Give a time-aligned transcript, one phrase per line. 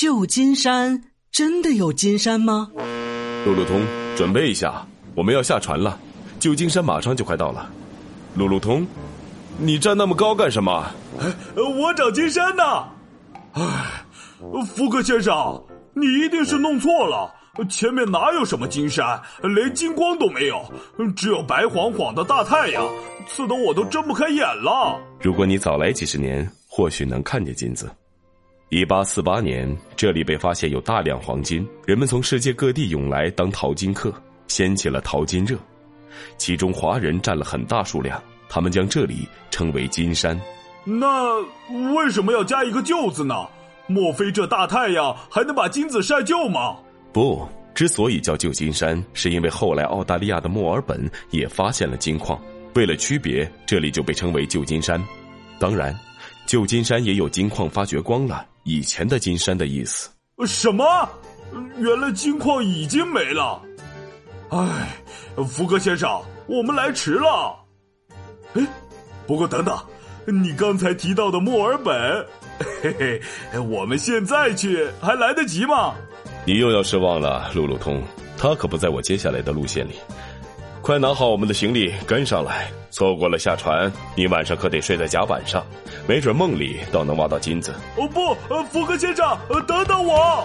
[0.00, 2.70] 旧金山真的有金山吗？
[3.44, 3.84] 路路通，
[4.16, 4.86] 准备一下，
[5.16, 5.98] 我们要下船了。
[6.38, 7.68] 旧金山马上就快到了。
[8.36, 8.86] 路路通，
[9.58, 10.86] 你站那么高干什么？
[11.56, 12.62] 我找金山呢。
[13.54, 13.64] 哎，
[14.72, 15.60] 福克先生，
[15.94, 17.34] 你一定是弄错了。
[17.68, 20.64] 前面哪有什么金山，连金光都没有，
[21.16, 22.88] 只有白晃晃的大太阳，
[23.26, 24.96] 刺得我都睁不开眼了。
[25.20, 27.90] 如果你早来几十年，或许能看见金子。
[28.70, 34.12] 一八四八年，这里被发现有大量黄金，人们从世界各地涌来当淘金客，
[34.46, 35.56] 掀起了淘金热。
[36.36, 40.38] 其中华人占了很大数量，他们将这里称为金山。
[40.84, 41.34] 那
[41.94, 43.34] 为什么要加一个“旧”字呢？
[43.86, 46.76] 莫非这大太阳还能把金子晒旧吗？
[47.10, 52.38] 不，之所以叫旧金山，是因为后来澳大利亚的墨尔本也发现了金矿，
[52.74, 55.02] 为了区别，这里就被称为旧金山。
[55.58, 55.98] 当然，
[56.46, 60.10] 旧金山也有金矿发掘光了，以前的金山的意思。
[60.46, 60.84] 什么？
[61.78, 63.62] 原来金矿已经没了。
[64.50, 64.94] 唉，
[65.48, 67.58] 福格先生，我们来迟了。
[68.52, 68.66] 哎，
[69.26, 69.74] 不过等等，
[70.26, 72.26] 你刚才提到的墨尔本，
[72.82, 72.94] 嘿
[73.52, 75.94] 嘿，我们现在去还来得及吗？
[76.44, 78.02] 你又要失望了，路路通，
[78.36, 79.94] 他可不在我接下来的路线里。
[80.82, 82.70] 快拿好我们的行李，跟上来。
[82.98, 85.64] 错过了下船，你晚上可得睡在甲板上，
[86.08, 87.72] 没准梦里倒能挖到金子。
[87.96, 90.44] 哦不，福格先生，等等我。